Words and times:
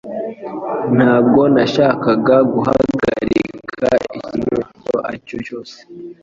Ntabwo 0.97 1.41
nashakaga 1.55 2.35
guhagarika 2.53 3.87
ikintu 4.17 4.55
icyo 4.71 4.95
ari 5.07 5.17
cyo 5.27 5.37
cyose 5.45 5.77